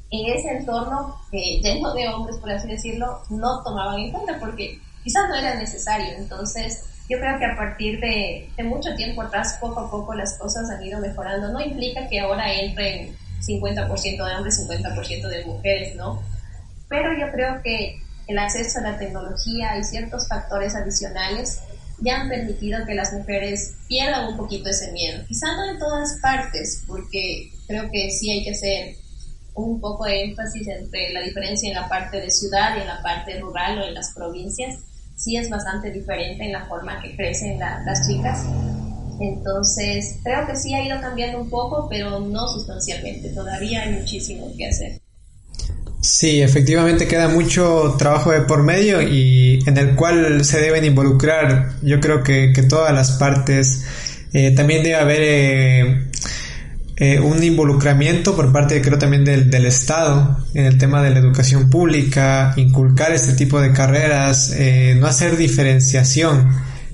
en 0.09 0.37
ese 0.37 0.57
entorno 0.57 1.15
eh, 1.31 1.61
lleno 1.61 1.93
de 1.93 2.09
hombres, 2.09 2.37
por 2.37 2.49
así 2.49 2.67
decirlo, 2.67 3.21
no 3.29 3.61
tomaban 3.63 3.99
en 3.99 4.11
cuenta 4.11 4.39
porque 4.39 4.79
quizás 5.03 5.29
no 5.29 5.35
era 5.35 5.53
necesario. 5.55 6.15
Entonces, 6.17 6.90
yo 7.09 7.19
creo 7.19 7.37
que 7.39 7.45
a 7.45 7.55
partir 7.55 7.99
de, 7.99 8.49
mucho 8.63 8.95
tiempo 8.95 9.21
atrás, 9.21 9.57
poco 9.59 9.81
a 9.81 9.91
poco 9.91 10.13
las 10.13 10.37
cosas 10.37 10.69
han 10.69 10.83
ido 10.83 10.99
mejorando. 10.99 11.51
No 11.51 11.59
implica 11.59 12.07
que 12.07 12.19
ahora 12.19 12.53
entren 12.53 13.15
50% 13.45 14.25
de 14.25 14.35
hombres, 14.35 14.67
50% 14.67 15.27
de 15.27 15.45
mujeres, 15.45 15.95
¿no? 15.95 16.23
Pero 16.87 17.09
yo 17.19 17.31
creo 17.31 17.61
que 17.61 17.97
el 18.27 18.39
acceso 18.39 18.79
a 18.79 18.91
la 18.91 18.97
tecnología 18.97 19.77
y 19.77 19.83
ciertos 19.83 20.27
factores 20.27 20.75
adicionales 20.75 21.59
ya 21.99 22.21
han 22.21 22.29
permitido 22.29 22.85
que 22.85 22.95
las 22.95 23.13
mujeres 23.13 23.75
pierdan 23.87 24.27
un 24.27 24.37
poquito 24.37 24.69
ese 24.69 24.91
miedo. 24.91 25.23
Quizá 25.27 25.47
no 25.55 25.71
en 25.71 25.79
todas 25.79 26.17
partes, 26.21 26.83
porque 26.87 27.51
creo 27.67 27.89
que 27.91 28.09
sí 28.09 28.31
hay 28.31 28.43
que 28.43 28.51
hacer 28.51 28.95
un 29.53 29.79
poco 29.79 30.05
de 30.05 30.23
énfasis 30.23 30.67
entre 30.67 31.11
la 31.13 31.21
diferencia 31.21 31.69
en 31.69 31.75
la 31.75 31.89
parte 31.89 32.19
de 32.19 32.29
ciudad 32.29 32.77
y 32.77 32.81
en 32.81 32.87
la 32.87 33.01
parte 33.01 33.39
rural 33.39 33.79
o 33.79 33.83
en 33.83 33.93
las 33.93 34.13
provincias, 34.13 34.79
sí 35.21 35.37
es 35.37 35.49
bastante 35.49 35.91
diferente 35.91 36.45
en 36.45 36.51
la 36.51 36.65
forma 36.65 37.01
que 37.01 37.15
crecen 37.15 37.59
las 37.59 38.07
chicas. 38.07 38.43
Entonces, 39.19 40.15
creo 40.23 40.47
que 40.47 40.55
sí 40.55 40.73
ha 40.73 40.83
ido 40.83 40.99
cambiando 40.99 41.39
un 41.39 41.49
poco, 41.49 41.87
pero 41.87 42.19
no 42.19 42.47
sustancialmente. 42.47 43.29
Todavía 43.29 43.83
hay 43.83 43.93
muchísimo 43.93 44.51
que 44.57 44.67
hacer. 44.67 44.99
Sí, 46.01 46.41
efectivamente 46.41 47.07
queda 47.07 47.27
mucho 47.27 47.95
trabajo 47.99 48.31
de 48.31 48.41
por 48.41 48.63
medio 48.63 49.03
y 49.03 49.59
en 49.67 49.77
el 49.77 49.95
cual 49.95 50.43
se 50.43 50.59
deben 50.59 50.83
involucrar, 50.83 51.73
yo 51.83 51.99
creo 51.99 52.23
que, 52.23 52.51
todas 52.67 52.91
las 52.91 53.11
partes. 53.11 53.85
Eh, 54.33 54.51
también 54.55 54.81
debe 54.81 54.95
haber 54.95 55.19
eh, 55.21 56.10
eh, 57.03 57.19
un 57.19 57.43
involucramiento 57.43 58.35
por 58.35 58.51
parte, 58.51 58.79
creo, 58.79 58.99
también 58.99 59.25
del, 59.25 59.49
del, 59.49 59.65
Estado 59.65 60.37
en 60.53 60.65
el 60.65 60.77
tema 60.77 61.01
de 61.01 61.09
la 61.09 61.17
educación 61.17 61.67
pública, 61.67 62.53
inculcar 62.57 63.11
este 63.11 63.33
tipo 63.33 63.59
de 63.59 63.71
carreras, 63.73 64.53
eh, 64.55 64.95
no 64.99 65.07
hacer 65.07 65.35
diferenciación. 65.35 66.47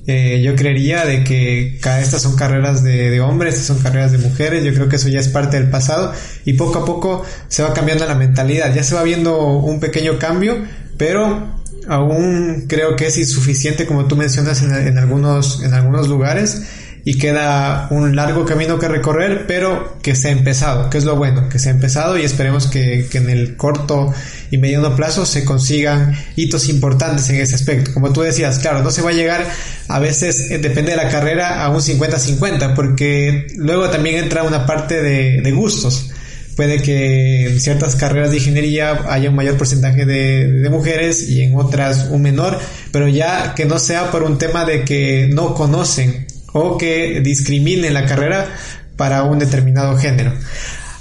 Eh, 0.08 0.42
yo 0.42 0.56
creería 0.56 1.04
de 1.04 1.26
que 1.26 1.76
estas 1.76 2.22
son 2.22 2.38
carreras 2.38 2.84
de, 2.84 3.10
de, 3.10 3.20
hombres, 3.20 3.56
estas 3.56 3.68
son 3.68 3.80
carreras 3.80 4.14
de 4.14 4.20
mujeres, 4.20 4.64
yo 4.64 4.74
creo 4.74 4.88
que 4.88 4.96
eso 4.96 5.10
ya 5.10 5.20
es 5.20 5.28
parte 5.28 5.60
del 5.60 5.70
pasado 5.70 6.14
y 6.46 6.54
poco 6.54 6.80
a 6.80 6.86
poco 6.86 7.26
se 7.50 7.64
va 7.64 7.74
cambiando 7.74 8.06
la 8.06 8.16
mentalidad, 8.16 8.74
ya 8.74 8.84
se 8.84 8.96
va 8.96 9.04
viendo 9.04 9.58
un 9.58 9.82
pequeño 9.82 10.18
cambio, 10.20 10.56
pero 10.96 11.54
aún 11.90 12.64
creo 12.70 12.96
que 12.96 13.08
es 13.08 13.18
insuficiente 13.18 13.86
como 13.86 14.06
tú 14.06 14.16
mencionas 14.16 14.62
en, 14.62 14.98
algunos, 14.98 15.62
en 15.64 15.74
algunos 15.74 16.08
lugares 16.08 16.62
y 17.08 17.18
queda 17.18 17.88
un 17.90 18.18
largo 18.18 18.44
camino 18.44 18.78
que 18.78 18.90
recorrer, 18.90 19.46
pero 19.48 19.98
que 20.02 20.14
se 20.14 20.28
ha 20.28 20.32
empezado, 20.32 20.90
que 20.90 20.98
es 20.98 21.06
lo 21.06 21.16
bueno, 21.16 21.48
que 21.48 21.58
se 21.58 21.70
ha 21.70 21.72
empezado 21.72 22.18
y 22.18 22.24
esperemos 22.24 22.68
que, 22.68 23.08
que, 23.10 23.20
en 23.20 23.30
el 23.30 23.56
corto 23.56 24.14
y 24.52 24.58
mediano 24.58 24.94
plazo 24.94 25.26
se 25.26 25.46
consigan 25.46 26.14
hitos 26.36 26.68
importantes 26.68 27.30
en 27.30 27.38
ese 27.38 27.56
aspecto. 27.56 27.94
Como 27.94 28.12
tú 28.12 28.24
decías, 28.24 28.60
claro, 28.60 28.84
no 28.84 28.92
se 28.92 29.02
va 29.02 29.12
a 29.12 29.14
llegar 29.14 29.48
a 29.88 30.00
veces, 30.00 30.52
eh, 30.52 30.58
depende 30.58 30.92
de 30.92 30.98
la 30.98 31.08
carrera, 31.08 31.64
a 31.64 31.70
un 31.70 31.80
50-50, 31.80 32.76
porque 32.76 33.48
luego 33.56 33.90
también 33.90 34.26
entra 34.26 34.44
una 34.44 34.66
parte 34.66 35.02
de, 35.02 35.50
gustos 35.54 36.12
puede 36.58 36.82
que 36.82 37.46
en 37.46 37.62
ciertas 37.62 37.96
carreras 37.96 38.32
de 38.32 38.38
ingeniería 38.38 39.06
haya 39.10 39.30
un 39.30 39.36
mayor 39.36 39.58
porcentaje 39.58 40.06
de, 40.06 40.48
de, 40.48 40.70
mujeres 40.70 41.30
y 41.30 41.44
en 41.44 41.56
otras 41.56 42.08
un 42.10 42.24
menor, 42.24 42.60
pero 42.92 43.08
ya 43.08 43.54
que 43.56 43.66
no 43.66 43.80
sea 43.80 44.12
por 44.12 44.24
un 44.24 44.38
tema 44.40 44.66
de 44.66 44.84
que 44.84 45.30
no 45.32 45.54
conocen 45.54 46.27
o 46.54 46.78
que 46.78 47.22
discrimine 47.22 47.90
la 47.90 48.06
carrera 48.06 48.48
para 48.96 49.24
un 49.24 49.40
determinado 49.40 49.98
género. 49.98 50.34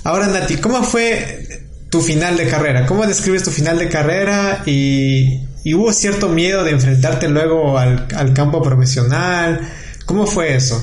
Ahora, 0.04 0.26
Nati, 0.28 0.56
¿cómo 0.58 0.82
fue 0.82 1.60
tu 1.90 2.00
final 2.00 2.36
de 2.36 2.46
carrera? 2.46 2.86
¿Cómo 2.86 3.06
describes 3.06 3.42
tu 3.42 3.50
final 3.50 3.78
de 3.78 3.88
carrera? 3.88 4.62
Y, 4.66 5.42
hubo 5.74 5.92
cierto 5.92 6.28
miedo 6.28 6.62
de 6.62 6.70
enfrentarte 6.70 7.28
luego 7.28 7.76
al, 7.76 8.06
al, 8.14 8.32
campo 8.32 8.62
profesional. 8.62 9.60
¿Cómo 10.04 10.26
fue 10.26 10.54
eso? 10.54 10.80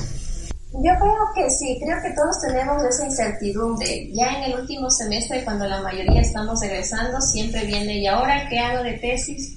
Yo 0.72 0.92
creo 1.00 1.24
que 1.34 1.48
sí, 1.50 1.80
creo 1.82 1.96
que 2.02 2.10
todos 2.10 2.36
tenemos 2.46 2.82
esa 2.82 3.06
incertidumbre. 3.06 4.10
Ya 4.12 4.26
en 4.36 4.52
el 4.52 4.60
último 4.60 4.90
semestre, 4.90 5.44
cuando 5.44 5.66
la 5.66 5.80
mayoría 5.80 6.20
estamos 6.20 6.60
egresando, 6.62 7.20
siempre 7.20 7.64
viene, 7.64 8.00
¿y 8.00 8.06
ahora 8.06 8.46
qué 8.50 8.58
hago 8.58 8.82
de 8.82 8.94
tesis? 8.94 9.56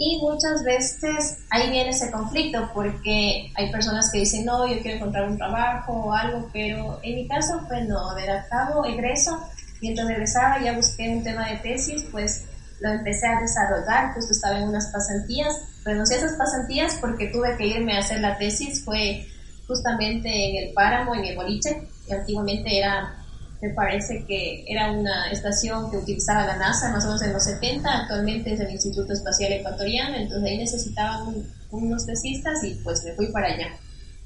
Y 0.00 0.20
muchas 0.20 0.62
veces 0.62 1.38
ahí 1.50 1.70
viene 1.70 1.90
ese 1.90 2.12
conflicto 2.12 2.70
porque 2.72 3.50
hay 3.56 3.72
personas 3.72 4.08
que 4.12 4.20
dicen, 4.20 4.44
no, 4.44 4.64
yo 4.68 4.80
quiero 4.80 4.98
encontrar 4.98 5.28
un 5.28 5.36
trabajo 5.36 5.92
o 5.92 6.14
algo, 6.14 6.48
pero 6.52 7.00
en 7.02 7.16
mi 7.16 7.26
caso, 7.26 7.60
pues 7.66 7.86
no, 7.88 8.14
de 8.14 8.30
acabo, 8.30 8.84
egreso, 8.84 9.42
mientras 9.82 10.06
regresaba 10.06 10.62
ya 10.62 10.72
busqué 10.74 11.08
un 11.08 11.24
tema 11.24 11.48
de 11.48 11.56
tesis, 11.56 12.06
pues 12.12 12.44
lo 12.80 12.90
empecé 12.90 13.26
a 13.26 13.40
desarrollar, 13.40 14.14
justo 14.14 14.32
estaba 14.32 14.58
en 14.58 14.68
unas 14.68 14.86
pasantías, 14.92 15.52
renuncié 15.84 16.16
a 16.16 16.18
esas 16.20 16.38
pasantías 16.38 16.94
porque 17.00 17.26
tuve 17.32 17.56
que 17.56 17.66
irme 17.66 17.96
a 17.96 17.98
hacer 17.98 18.20
la 18.20 18.38
tesis, 18.38 18.84
fue 18.84 19.26
justamente 19.66 20.28
en 20.28 20.68
el 20.68 20.74
páramo, 20.74 21.16
en 21.16 21.24
el 21.24 21.36
boliche, 21.36 21.88
que 22.06 22.14
antiguamente 22.14 22.78
era 22.78 23.17
me 23.60 23.70
parece 23.70 24.24
que 24.24 24.64
era 24.68 24.92
una 24.92 25.30
estación 25.30 25.90
que 25.90 25.96
utilizaba 25.96 26.46
la 26.46 26.56
NASA 26.56 26.92
más 26.92 27.04
o 27.04 27.08
menos 27.08 27.22
en 27.22 27.32
los 27.32 27.44
70, 27.44 27.88
actualmente 27.90 28.52
es 28.52 28.60
el 28.60 28.70
Instituto 28.70 29.12
Espacial 29.12 29.52
Ecuatoriano, 29.52 30.16
entonces 30.16 30.48
ahí 30.48 30.58
necesitaban 30.58 31.34
unos 31.70 32.06
tesistas 32.06 32.62
y 32.62 32.74
pues 32.84 33.04
me 33.04 33.12
fui 33.14 33.26
para 33.32 33.48
allá. 33.48 33.68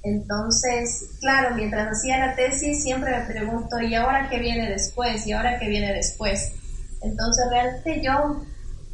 Entonces, 0.02 1.10
claro, 1.20 1.54
mientras 1.54 1.96
hacía 1.96 2.18
la 2.18 2.34
tesis 2.34 2.82
siempre 2.82 3.16
me 3.16 3.24
pregunto, 3.24 3.80
¿y 3.80 3.94
ahora 3.94 4.28
qué 4.28 4.38
viene 4.38 4.68
después? 4.68 5.26
¿Y 5.26 5.32
ahora 5.32 5.58
qué 5.58 5.68
viene 5.68 5.92
después? 5.94 6.52
Entonces, 7.02 7.44
realmente 7.50 8.02
yo 8.04 8.42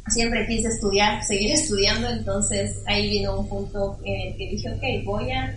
siempre 0.07 0.47
quise 0.47 0.69
estudiar, 0.69 1.23
seguir 1.23 1.51
estudiando, 1.53 2.09
entonces 2.09 2.77
ahí 2.85 3.09
vino 3.09 3.39
un 3.39 3.49
punto 3.49 3.99
en 4.05 4.29
el 4.29 4.37
que 4.37 4.49
dije, 4.49 4.69
ok, 4.71 5.05
voy 5.05 5.31
a 5.31 5.53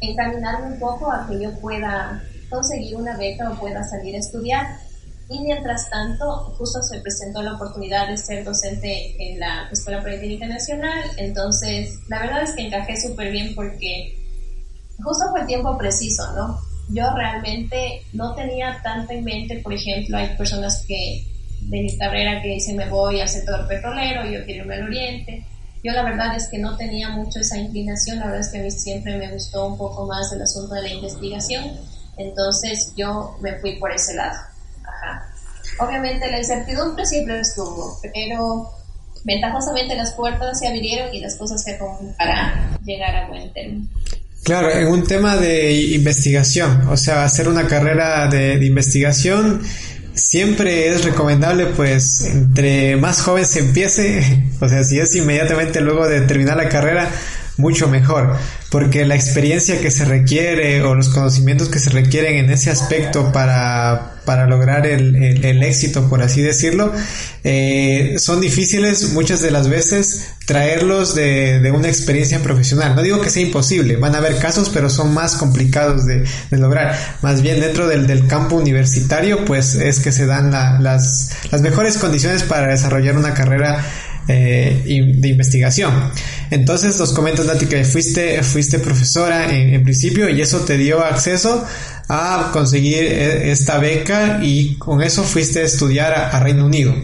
encaminarme 0.00 0.74
un 0.74 0.78
poco 0.78 1.10
a 1.10 1.26
que 1.28 1.40
yo 1.40 1.58
pueda 1.60 2.22
conseguir 2.48 2.96
una 2.96 3.16
beca 3.16 3.50
o 3.50 3.58
pueda 3.58 3.82
salir 3.84 4.14
a 4.16 4.18
estudiar. 4.18 4.66
Y 5.30 5.40
mientras 5.40 5.90
tanto, 5.90 6.54
justo 6.56 6.82
se 6.82 7.00
presentó 7.00 7.42
la 7.42 7.54
oportunidad 7.54 8.08
de 8.08 8.16
ser 8.16 8.44
docente 8.44 9.14
en 9.18 9.38
la 9.38 9.68
Escuela 9.70 10.00
Politécnica 10.00 10.46
Nacional, 10.46 11.04
entonces 11.18 11.98
la 12.08 12.20
verdad 12.20 12.42
es 12.44 12.52
que 12.52 12.66
encajé 12.66 12.98
súper 12.98 13.30
bien 13.30 13.54
porque 13.54 14.16
justo 14.96 15.26
fue 15.30 15.40
el 15.40 15.46
tiempo 15.46 15.76
preciso, 15.76 16.22
¿no? 16.34 16.58
Yo 16.88 17.04
realmente 17.14 18.00
no 18.14 18.34
tenía 18.34 18.80
tanto 18.82 19.12
en 19.12 19.22
mente, 19.22 19.60
por 19.62 19.74
ejemplo, 19.74 20.16
hay 20.16 20.34
personas 20.38 20.82
que 20.88 21.26
de 21.60 21.82
mi 21.82 21.98
carrera 21.98 22.40
que 22.40 22.48
dicen 22.48 22.76
me 22.76 22.88
voy 22.88 23.20
al 23.20 23.28
sector 23.28 23.68
petrolero, 23.68 24.24
yo 24.24 24.42
quiero 24.46 24.62
irme 24.62 24.76
al 24.76 24.84
oriente. 24.84 25.44
Yo 25.84 25.92
la 25.92 26.02
verdad 26.02 26.34
es 26.34 26.48
que 26.48 26.58
no 26.58 26.74
tenía 26.78 27.10
mucho 27.10 27.40
esa 27.40 27.58
inclinación, 27.58 28.18
la 28.18 28.26
verdad 28.26 28.40
es 28.40 28.48
que 28.48 28.60
a 28.60 28.62
mí 28.62 28.70
siempre 28.70 29.18
me 29.18 29.30
gustó 29.30 29.66
un 29.66 29.76
poco 29.76 30.06
más 30.06 30.32
el 30.32 30.40
asunto 30.40 30.74
de 30.74 30.82
la 30.82 30.88
investigación 30.88 31.78
entonces 32.18 32.92
yo 32.96 33.36
me 33.40 33.58
fui 33.60 33.78
por 33.78 33.92
ese 33.92 34.14
lado. 34.14 34.38
Ajá. 34.82 35.32
Obviamente 35.78 36.30
la 36.30 36.38
incertidumbre 36.38 37.06
siempre 37.06 37.40
estuvo, 37.40 38.00
pero 38.02 38.70
ventajosamente 39.24 39.94
las 39.94 40.12
puertas 40.12 40.58
se 40.58 40.68
abrieron 40.68 41.14
y 41.14 41.20
las 41.20 41.36
cosas 41.36 41.62
se 41.62 41.74
acomodaron 41.74 42.14
para 42.16 42.78
llegar 42.84 43.14
a 43.14 43.28
buen 43.28 43.52
término. 43.52 43.86
Claro, 44.44 44.70
en 44.70 44.86
un 44.88 45.04
tema 45.04 45.36
de 45.36 45.72
investigación, 45.92 46.88
o 46.88 46.96
sea, 46.96 47.24
hacer 47.24 47.48
una 47.48 47.66
carrera 47.66 48.28
de, 48.28 48.58
de 48.58 48.66
investigación 48.66 49.62
siempre 50.18 50.88
es 50.88 51.04
recomendable, 51.04 51.66
pues, 51.66 52.20
entre 52.22 52.96
más 52.96 53.20
joven 53.20 53.46
se 53.46 53.60
empiece, 53.60 54.42
o 54.60 54.68
sea, 54.68 54.82
si 54.84 54.98
es 54.98 55.14
inmediatamente 55.14 55.80
luego 55.80 56.06
de 56.08 56.22
terminar 56.22 56.56
la 56.56 56.68
carrera, 56.68 57.08
mucho 57.58 57.88
mejor, 57.88 58.36
porque 58.70 59.04
la 59.04 59.16
experiencia 59.16 59.80
que 59.80 59.90
se 59.90 60.04
requiere 60.04 60.82
o 60.82 60.94
los 60.94 61.08
conocimientos 61.10 61.68
que 61.68 61.80
se 61.80 61.90
requieren 61.90 62.36
en 62.36 62.50
ese 62.50 62.70
aspecto 62.70 63.32
para, 63.32 64.20
para 64.24 64.46
lograr 64.46 64.86
el, 64.86 65.16
el, 65.44 65.62
éxito, 65.64 66.08
por 66.08 66.22
así 66.22 66.40
decirlo, 66.40 66.92
eh, 67.42 68.14
son 68.18 68.40
difíciles 68.40 69.12
muchas 69.12 69.42
de 69.42 69.50
las 69.50 69.68
veces 69.68 70.34
traerlos 70.46 71.14
de, 71.14 71.58
de, 71.60 71.70
una 71.72 71.88
experiencia 71.88 72.38
profesional. 72.42 72.94
No 72.94 73.02
digo 73.02 73.20
que 73.20 73.28
sea 73.28 73.42
imposible, 73.42 73.96
van 73.96 74.14
a 74.14 74.18
haber 74.18 74.38
casos, 74.38 74.70
pero 74.70 74.88
son 74.88 75.12
más 75.12 75.34
complicados 75.34 76.06
de, 76.06 76.24
de 76.50 76.56
lograr. 76.58 76.96
Más 77.22 77.42
bien 77.42 77.60
dentro 77.60 77.88
del, 77.88 78.06
del, 78.06 78.26
campo 78.28 78.56
universitario, 78.56 79.44
pues 79.44 79.74
es 79.74 79.98
que 80.00 80.12
se 80.12 80.26
dan 80.26 80.52
la, 80.52 80.78
las, 80.78 81.32
las 81.50 81.60
mejores 81.60 81.98
condiciones 81.98 82.44
para 82.44 82.68
desarrollar 82.68 83.18
una 83.18 83.34
carrera 83.34 83.84
eh, 84.28 84.82
de 85.16 85.28
investigación. 85.28 86.12
Entonces 86.50 86.98
nos 86.98 87.12
comentas, 87.12 87.46
Nati, 87.46 87.66
que 87.66 87.84
fuiste, 87.84 88.42
fuiste 88.42 88.78
profesora 88.78 89.50
en, 89.52 89.82
principio 89.82 90.28
y 90.28 90.40
eso 90.40 90.60
te 90.60 90.76
dio 90.76 91.04
acceso 91.04 91.64
a 92.08 92.50
conseguir 92.52 93.04
eh, 93.04 93.50
esta 93.50 93.78
beca 93.78 94.40
y 94.42 94.76
con 94.76 95.02
eso 95.02 95.24
fuiste 95.24 95.60
a 95.60 95.64
estudiar 95.64 96.12
a, 96.12 96.28
a 96.28 96.40
Reino 96.40 96.66
Unido. 96.66 96.94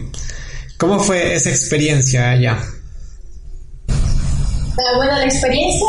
¿Cómo 0.77 0.99
fue 0.99 1.33
esa 1.35 1.49
experiencia 1.49 2.31
allá? 2.31 2.59
Bueno, 4.97 5.17
la 5.17 5.25
experiencia 5.25 5.87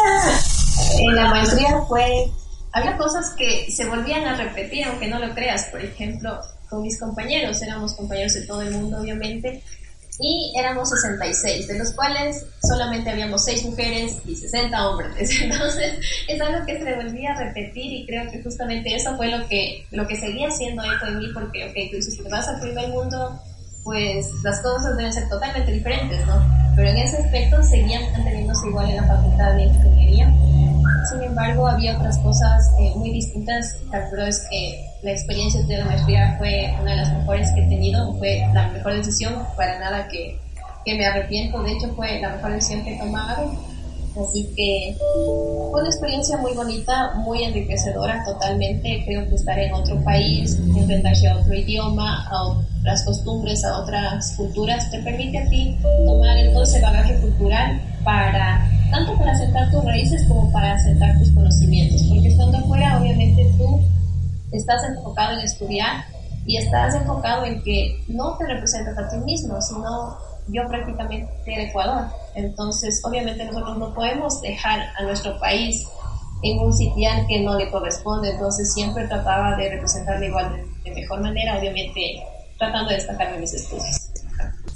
en 1.00 1.14
la 1.16 1.30
maestría 1.30 1.82
fue, 1.88 2.30
había 2.72 2.96
cosas 2.96 3.30
que 3.36 3.70
se 3.70 3.84
volvían 3.86 4.24
a 4.24 4.36
repetir, 4.36 4.84
aunque 4.84 5.08
no 5.08 5.18
lo 5.18 5.34
creas. 5.34 5.64
Por 5.66 5.84
ejemplo, 5.84 6.38
con 6.68 6.82
mis 6.82 6.98
compañeros, 6.98 7.60
éramos 7.62 7.94
compañeros 7.94 8.34
de 8.34 8.46
todo 8.46 8.62
el 8.62 8.70
mundo, 8.70 9.00
obviamente, 9.00 9.62
y 10.18 10.52
éramos 10.56 10.90
66, 10.90 11.68
de 11.68 11.78
los 11.78 11.92
cuales 11.92 12.46
solamente 12.62 13.10
habíamos 13.10 13.44
6 13.44 13.64
mujeres 13.66 14.16
y 14.24 14.34
60 14.34 14.88
hombres. 14.88 15.30
Entonces, 15.42 15.98
es 16.28 16.40
algo 16.40 16.64
que 16.64 16.78
se 16.78 16.94
volvía 16.94 17.32
a 17.32 17.44
repetir 17.44 17.92
y 17.92 18.06
creo 18.06 18.30
que 18.30 18.42
justamente 18.42 18.94
eso 18.94 19.16
fue 19.16 19.28
lo 19.28 19.46
que, 19.48 19.86
lo 19.90 20.06
que 20.06 20.16
seguía 20.16 20.48
haciendo 20.48 20.82
eco 20.84 21.06
en 21.06 21.18
mí, 21.18 21.28
porque, 21.34 21.64
ok, 21.64 21.92
tú 21.92 22.02
si 22.02 22.22
te 22.22 22.28
vas 22.28 22.48
al 22.48 22.60
primer 22.60 22.88
mundo, 22.88 23.40
pues 23.84 24.26
las 24.42 24.60
cosas 24.62 24.96
deben 24.96 25.12
ser 25.12 25.28
totalmente 25.28 25.70
diferentes, 25.70 26.26
¿no? 26.26 26.44
Pero 26.74 26.88
en 26.88 26.96
ese 26.96 27.18
aspecto 27.18 27.62
seguían 27.62 28.10
manteniéndose 28.12 28.68
igual 28.68 28.90
en 28.90 28.96
la 28.96 29.06
facultad 29.06 29.54
de 29.54 29.62
ingeniería. 29.62 30.32
Sin 31.10 31.22
embargo, 31.22 31.66
había 31.66 31.96
otras 31.96 32.18
cosas 32.18 32.70
eh, 32.80 32.92
muy 32.96 33.10
distintas. 33.10 33.76
Es 34.26 34.46
que 34.50 34.86
la 35.02 35.12
experiencia 35.12 35.62
de 35.62 35.78
la 35.78 35.84
maestría 35.84 36.36
fue 36.38 36.74
una 36.80 36.92
de 36.92 36.96
las 36.96 37.12
mejores 37.12 37.50
que 37.52 37.64
he 37.64 37.68
tenido, 37.68 38.14
fue 38.18 38.42
la 38.52 38.68
mejor 38.68 38.94
decisión, 38.94 39.34
para 39.56 39.78
nada 39.78 40.08
que, 40.08 40.38
que 40.84 40.94
me 40.94 41.06
arrepiento, 41.06 41.62
de 41.62 41.72
hecho 41.72 41.94
fue 41.94 42.20
la 42.20 42.30
mejor 42.30 42.52
decisión 42.52 42.84
que 42.84 42.94
he 42.94 42.98
tomado. 42.98 43.52
Así 44.18 44.48
que 44.56 44.96
fue 45.70 45.80
una 45.80 45.90
experiencia 45.90 46.38
muy 46.38 46.54
bonita, 46.54 47.12
muy 47.16 47.44
enriquecedora 47.44 48.24
totalmente. 48.24 49.02
Creo 49.04 49.28
que 49.28 49.34
estar 49.34 49.58
en 49.58 49.74
otro 49.74 50.02
país, 50.02 50.58
enfrentarse 50.74 51.28
a 51.28 51.36
otro 51.36 51.52
idioma, 51.52 52.26
a 52.30 52.44
otras 52.44 53.04
costumbres, 53.04 53.62
a 53.64 53.78
otras 53.78 54.34
culturas, 54.36 54.90
te 54.90 55.00
permite 55.00 55.38
a 55.38 55.48
ti 55.50 55.76
tomar 56.06 56.36
todo 56.52 56.62
ese 56.62 56.80
bagaje 56.80 57.14
cultural 57.20 57.80
para, 58.04 58.66
tanto 58.90 59.16
para 59.18 59.32
asentar 59.32 59.70
tus 59.70 59.84
raíces 59.84 60.24
como 60.28 60.50
para 60.52 60.74
asentar 60.74 61.18
tus 61.18 61.30
conocimientos. 61.32 62.02
Porque 62.08 62.28
estando 62.28 62.58
afuera, 62.58 62.98
obviamente 63.00 63.50
tú 63.58 63.80
estás 64.52 64.82
enfocado 64.88 65.38
en 65.38 65.40
estudiar 65.40 66.04
y 66.46 66.56
estás 66.58 66.94
enfocado 66.94 67.44
en 67.44 67.62
que 67.62 68.04
no 68.08 68.36
te 68.36 68.46
representas 68.46 68.96
a 68.98 69.08
ti 69.08 69.16
mismo, 69.18 69.60
sino 69.60 70.16
yo 70.48 70.66
prácticamente 70.68 71.28
de 71.44 71.64
Ecuador. 71.64 72.06
Entonces, 72.34 73.00
obviamente 73.04 73.44
nosotros 73.44 73.78
no 73.78 73.94
podemos 73.94 74.40
dejar 74.42 74.80
a 74.98 75.02
nuestro 75.02 75.38
país 75.40 75.86
en 76.42 76.58
un 76.58 76.72
sitial 76.72 77.26
que 77.26 77.40
no 77.40 77.56
le 77.58 77.70
corresponde, 77.70 78.30
entonces 78.30 78.72
siempre 78.72 79.06
trataba 79.08 79.56
de 79.56 79.70
representarle 79.70 80.26
igual 80.26 80.64
de, 80.84 80.90
mejor 80.92 81.20
manera, 81.20 81.58
obviamente 81.58 82.22
tratando 82.58 82.90
de 82.90 82.96
destacar 82.96 83.38
mis 83.38 83.52
estudios. 83.54 84.10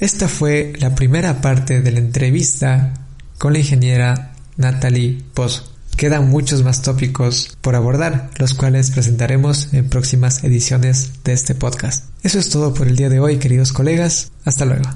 Esta 0.00 0.28
fue 0.28 0.72
la 0.80 0.94
primera 0.94 1.40
parte 1.40 1.82
de 1.82 1.92
la 1.92 1.98
entrevista 1.98 2.94
con 3.40 3.54
la 3.54 3.60
ingeniera 3.60 4.32
Natalie 4.58 5.24
Pozo. 5.32 5.64
Quedan 5.96 6.28
muchos 6.28 6.62
más 6.62 6.82
tópicos 6.82 7.56
por 7.62 7.74
abordar, 7.74 8.28
los 8.38 8.52
cuales 8.52 8.90
presentaremos 8.90 9.72
en 9.72 9.88
próximas 9.88 10.44
ediciones 10.44 11.24
de 11.24 11.32
este 11.32 11.54
podcast. 11.54 12.04
Eso 12.22 12.38
es 12.38 12.50
todo 12.50 12.74
por 12.74 12.86
el 12.86 12.96
día 12.96 13.08
de 13.08 13.18
hoy, 13.18 13.38
queridos 13.38 13.72
colegas. 13.72 14.30
Hasta 14.44 14.66
luego. 14.66 14.90